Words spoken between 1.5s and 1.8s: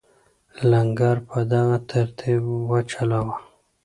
دغه